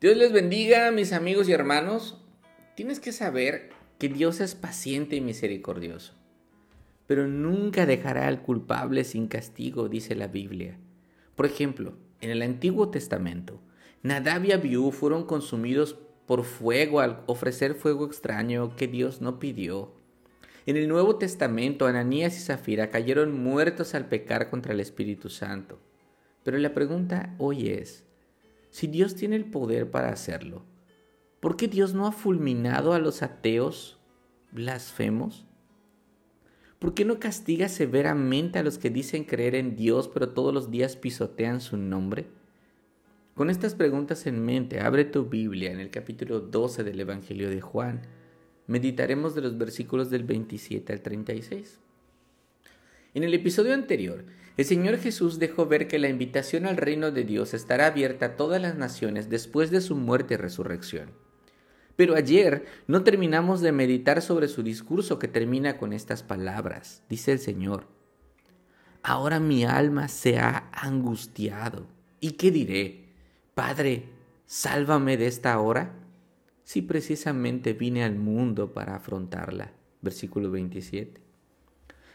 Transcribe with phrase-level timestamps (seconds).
[0.00, 2.16] Dios les bendiga, mis amigos y hermanos.
[2.74, 3.68] Tienes que saber
[3.98, 6.14] que Dios es paciente y misericordioso,
[7.06, 10.78] pero nunca dejará al culpable sin castigo, dice la Biblia.
[11.36, 13.60] Por ejemplo, en el Antiguo Testamento,
[14.02, 19.92] Nadab y Abiú fueron consumidos por fuego al ofrecer fuego extraño que Dios no pidió.
[20.64, 25.78] En el Nuevo Testamento, Ananías y Zafira cayeron muertos al pecar contra el Espíritu Santo.
[26.42, 28.06] Pero la pregunta hoy es,
[28.70, 30.64] si Dios tiene el poder para hacerlo,
[31.40, 33.98] ¿por qué Dios no ha fulminado a los ateos
[34.52, 35.46] blasfemos?
[36.78, 40.70] ¿Por qué no castiga severamente a los que dicen creer en Dios pero todos los
[40.70, 42.26] días pisotean su nombre?
[43.34, 47.60] Con estas preguntas en mente, abre tu Biblia en el capítulo 12 del Evangelio de
[47.60, 48.02] Juan.
[48.66, 51.80] Meditaremos de los versículos del 27 al 36.
[53.12, 54.24] En el episodio anterior,
[54.56, 58.36] el Señor Jesús dejó ver que la invitación al reino de Dios estará abierta a
[58.36, 61.10] todas las naciones después de su muerte y resurrección.
[61.96, 67.02] Pero ayer no terminamos de meditar sobre su discurso que termina con estas palabras.
[67.08, 67.88] Dice el Señor,
[69.02, 71.88] ahora mi alma se ha angustiado.
[72.20, 73.08] ¿Y qué diré?
[73.54, 74.04] Padre,
[74.46, 75.96] sálvame de esta hora.
[76.62, 79.72] Si precisamente vine al mundo para afrontarla.
[80.00, 81.29] Versículo 27.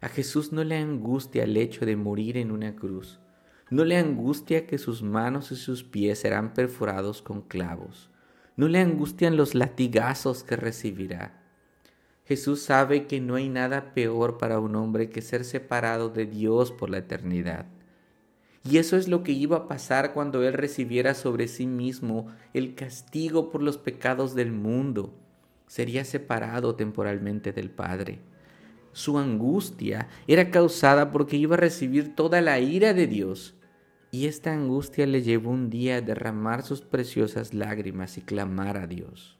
[0.00, 3.20] A Jesús no le angustia el hecho de morir en una cruz.
[3.68, 8.10] No le angustia que sus manos y sus pies serán perforados con clavos.
[8.56, 11.40] No le angustian los latigazos que recibirá.
[12.24, 16.72] Jesús sabe que no hay nada peor para un hombre que ser separado de Dios
[16.72, 17.66] por la eternidad.
[18.64, 22.74] Y eso es lo que iba a pasar cuando Él recibiera sobre sí mismo el
[22.74, 25.14] castigo por los pecados del mundo.
[25.66, 28.20] Sería separado temporalmente del Padre.
[28.92, 33.54] Su angustia era causada porque iba a recibir toda la ira de Dios.
[34.10, 38.86] Y esta angustia le llevó un día a derramar sus preciosas lágrimas y clamar a
[38.88, 39.38] Dios.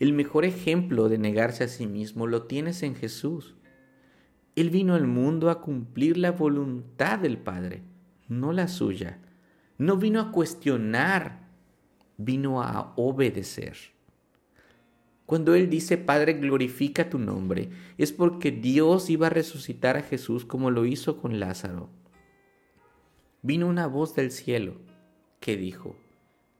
[0.00, 3.54] El mejor ejemplo de negarse a sí mismo lo tienes en Jesús.
[4.56, 7.82] Él vino al mundo a cumplir la voluntad del Padre,
[8.26, 9.20] no la suya.
[9.78, 11.48] No vino a cuestionar,
[12.16, 13.76] vino a obedecer.
[15.30, 17.68] Cuando Él dice, Padre, glorifica tu nombre,
[17.98, 21.88] es porque Dios iba a resucitar a Jesús como lo hizo con Lázaro.
[23.40, 24.74] Vino una voz del cielo
[25.38, 25.94] que dijo,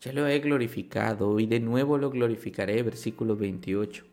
[0.01, 4.05] ya lo he glorificado y de nuevo lo glorificaré, versículo 28.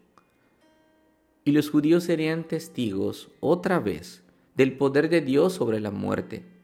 [1.45, 4.24] Y los judíos serían testigos otra vez
[4.56, 6.56] del poder de Dios sobre la muerte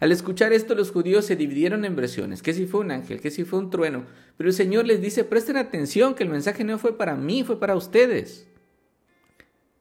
[0.00, 3.30] al escuchar esto, los judíos se dividieron en versiones, que si fue un ángel, que
[3.30, 4.06] si fue un trueno,
[4.38, 7.60] pero el Señor les dice, presten atención, que el mensaje no fue para mí, fue
[7.60, 8.48] para ustedes.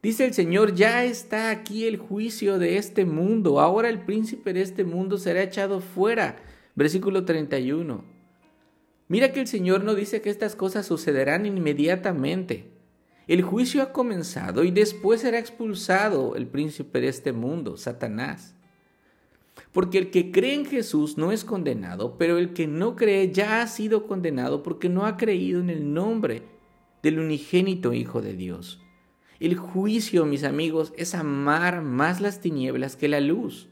[0.04, 4.62] Dice el Señor, ya está aquí el juicio de este mundo, ahora el príncipe de
[4.62, 6.38] este mundo será echado fuera.
[6.76, 8.04] Versículo 31.
[9.08, 12.72] Mira que el Señor no dice que estas cosas sucederán inmediatamente.
[13.28, 18.56] El juicio ha comenzado y después será expulsado el príncipe de este mundo, Satanás.
[19.72, 23.62] Porque el que cree en Jesús no es condenado, pero el que no cree ya
[23.62, 26.44] ha sido condenado porque no ha creído en el nombre
[27.04, 28.82] del unigénito Hijo de Dios.
[29.40, 33.70] El juicio, mis amigos, es amar más las tinieblas que la luz.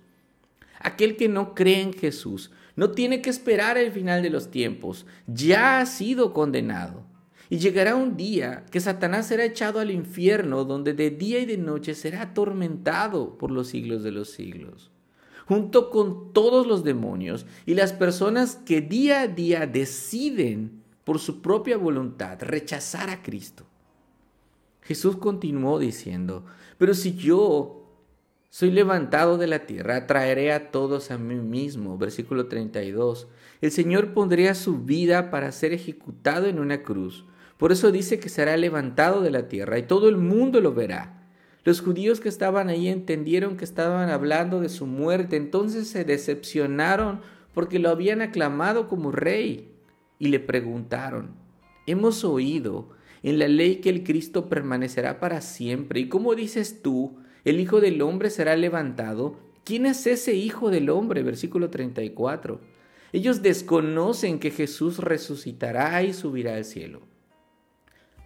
[0.80, 5.08] Aquel que no cree en Jesús no tiene que esperar el final de los tiempos,
[5.26, 7.06] ya ha sido condenado.
[7.50, 11.58] Y llegará un día que Satanás será echado al infierno, donde de día y de
[11.58, 14.92] noche será atormentado por los siglos de los siglos
[15.48, 21.42] junto con todos los demonios y las personas que día a día deciden por su
[21.42, 23.66] propia voluntad rechazar a Cristo.
[24.82, 26.46] Jesús continuó diciendo,
[26.78, 27.78] pero si yo
[28.50, 31.98] soy levantado de la tierra, traeré a todos a mí mismo.
[31.98, 33.28] Versículo 32.
[33.62, 37.26] El Señor pondría su vida para ser ejecutado en una cruz.
[37.58, 41.17] Por eso dice que será levantado de la tierra y todo el mundo lo verá.
[41.68, 47.20] Los judíos que estaban ahí entendieron que estaban hablando de su muerte, entonces se decepcionaron
[47.54, 49.74] porque lo habían aclamado como rey
[50.18, 51.32] y le preguntaron,
[51.86, 57.18] hemos oído en la ley que el Cristo permanecerá para siempre, y cómo dices tú,
[57.44, 59.36] el Hijo del Hombre será levantado.
[59.66, 61.22] ¿Quién es ese Hijo del Hombre?
[61.22, 62.62] Versículo 34.
[63.12, 67.02] Ellos desconocen que Jesús resucitará y subirá al cielo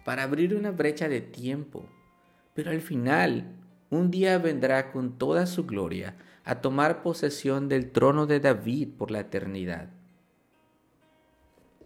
[0.04, 1.88] para abrir una brecha de tiempo
[2.54, 3.56] pero al final,
[3.90, 9.10] un día vendrá con toda su gloria a tomar posesión del trono de David por
[9.10, 9.90] la eternidad.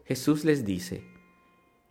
[0.04, 1.04] Jesús les dice,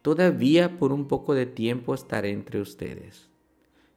[0.01, 3.30] todavía por un poco de tiempo estaré entre ustedes.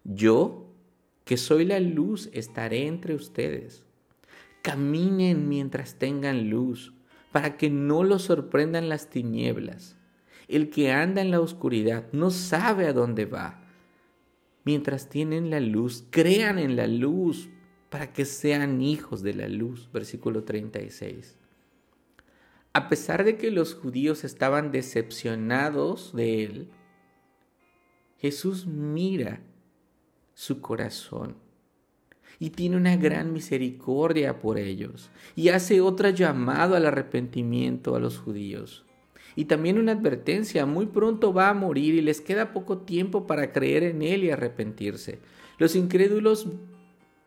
[0.05, 0.75] Yo,
[1.25, 3.85] que soy la luz, estaré entre ustedes.
[4.63, 6.95] Caminen mientras tengan luz,
[7.31, 9.97] para que no lo sorprendan las tinieblas.
[10.49, 13.68] El que anda en la oscuridad no sabe a dónde va.
[14.69, 17.49] Mientras tienen la luz, crean en la luz
[17.89, 19.89] para que sean hijos de la luz.
[19.95, 21.39] Versículo 36.
[22.75, 26.69] A pesar de que los judíos estaban decepcionados de él,
[28.19, 29.41] Jesús mira
[30.35, 31.39] su corazón
[32.39, 38.19] y tiene una gran misericordia por ellos y hace otro llamado al arrepentimiento a los
[38.19, 38.85] judíos.
[39.37, 43.53] Y también una advertencia, muy pronto va a morir y les queda poco tiempo para
[43.53, 45.21] creer en Él y arrepentirse.
[45.59, 46.49] Los incrédulos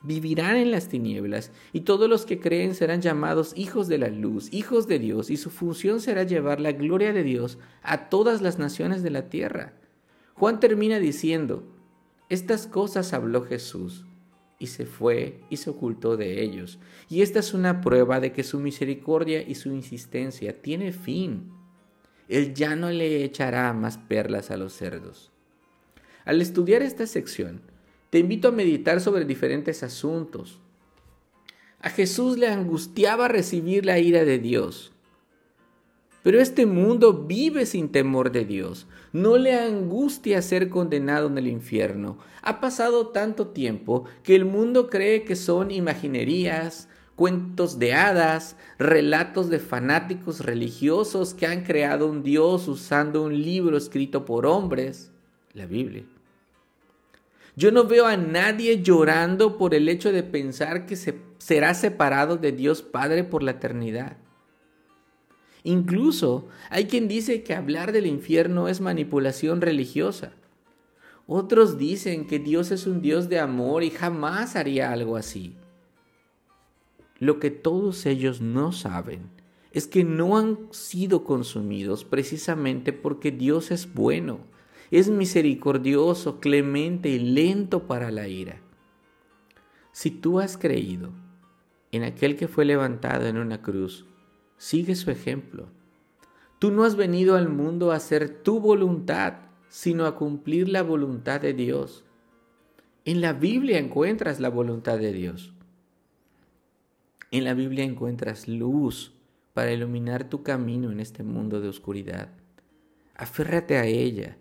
[0.03, 4.51] vivirán en las tinieblas y todos los que creen serán llamados hijos de la luz,
[4.51, 8.57] hijos de Dios, y su función será llevar la gloria de Dios a todas las
[8.57, 9.73] naciones de la tierra.
[10.33, 11.63] Juan termina diciendo,
[12.29, 14.05] estas cosas habló Jesús
[14.57, 16.79] y se fue y se ocultó de ellos.
[17.09, 21.51] Y esta es una prueba de que su misericordia y su insistencia tiene fin.
[22.31, 25.31] Él ya no le echará más perlas a los cerdos.
[26.23, 27.61] Al estudiar esta sección,
[28.09, 30.57] te invito a meditar sobre diferentes asuntos.
[31.81, 34.93] A Jesús le angustiaba recibir la ira de Dios.
[36.23, 38.87] Pero este mundo vive sin temor de Dios.
[39.11, 42.17] No le angustia ser condenado en el infierno.
[42.43, 46.87] Ha pasado tanto tiempo que el mundo cree que son imaginerías,
[47.21, 53.77] cuentos de hadas, relatos de fanáticos religiosos que han creado un Dios usando un libro
[53.77, 55.11] escrito por hombres,
[55.53, 56.03] la Biblia.
[57.55, 62.37] Yo no veo a nadie llorando por el hecho de pensar que se será separado
[62.37, 64.17] de Dios Padre por la eternidad.
[65.63, 70.33] Incluso hay quien dice que hablar del infierno es manipulación religiosa.
[71.27, 75.55] Otros dicen que Dios es un Dios de amor y jamás haría algo así.
[77.21, 79.29] Lo que todos ellos no saben
[79.71, 84.51] es que no han sido consumidos precisamente porque Dios es bueno
[84.91, 88.61] es misericordioso, clemente y lento para la ira.
[89.93, 91.11] Si tú has creído
[91.93, 94.05] en aquel que fue levantado en una cruz,
[94.57, 95.69] sigue su ejemplo.
[96.59, 99.35] Tú no has venido al mundo a hacer tu voluntad,
[99.69, 102.03] sino a cumplir la voluntad de Dios.
[103.05, 105.53] En la Biblia encuentras la voluntad de Dios.
[107.31, 109.13] En la Biblia encuentras luz
[109.53, 112.29] para iluminar tu camino en este mundo de oscuridad.
[113.15, 114.37] Aférrate a ella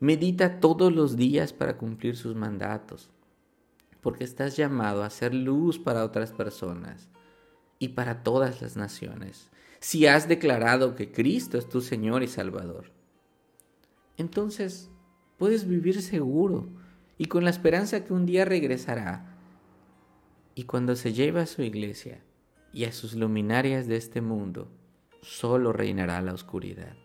[0.00, 3.10] Medita todos los días para cumplir sus mandatos,
[4.00, 7.08] porque estás llamado a ser luz para otras personas
[7.80, 9.50] y para todas las naciones,
[9.80, 12.92] si has declarado que Cristo es tu Señor y Salvador.
[14.16, 14.88] Entonces
[15.36, 16.68] puedes vivir seguro
[17.16, 19.36] y con la esperanza que un día regresará
[20.54, 22.22] y cuando se lleve a su iglesia
[22.72, 24.68] y a sus luminarias de este mundo,
[25.22, 26.96] solo reinará la oscuridad.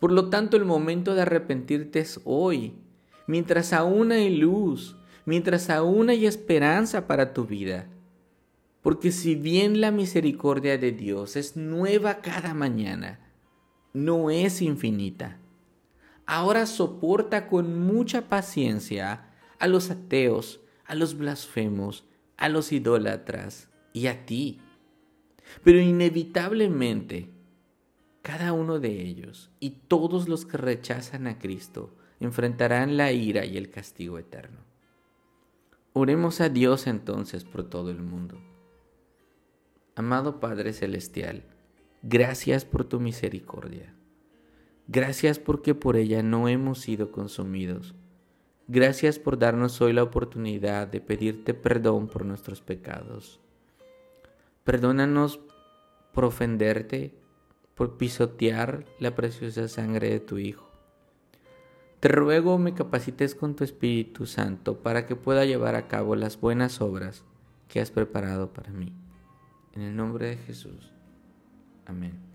[0.00, 2.74] Por lo tanto, el momento de arrepentirte es hoy,
[3.26, 7.88] mientras aún hay luz, mientras aún hay esperanza para tu vida.
[8.82, 13.20] Porque si bien la misericordia de Dios es nueva cada mañana,
[13.94, 15.38] no es infinita.
[16.26, 22.04] Ahora soporta con mucha paciencia a los ateos, a los blasfemos,
[22.36, 24.60] a los idólatras y a ti.
[25.62, 27.30] Pero inevitablemente
[28.20, 33.56] cada uno de ellos y todos los que rechazan a Cristo enfrentarán la ira y
[33.56, 34.60] el castigo eterno.
[35.92, 38.40] Oremos a Dios entonces por todo el mundo.
[39.94, 41.44] Amado Padre Celestial,
[42.02, 43.94] gracias por tu misericordia.
[44.88, 47.94] Gracias porque por ella no hemos sido consumidos.
[48.66, 53.43] Gracias por darnos hoy la oportunidad de pedirte perdón por nuestros pecados.
[54.64, 55.40] Perdónanos
[56.12, 57.14] por ofenderte,
[57.74, 60.70] por pisotear la preciosa sangre de tu Hijo.
[62.00, 66.40] Te ruego me capacites con tu Espíritu Santo para que pueda llevar a cabo las
[66.40, 67.24] buenas obras
[67.68, 68.92] que has preparado para mí.
[69.72, 70.92] En el nombre de Jesús.
[71.86, 72.33] Amén.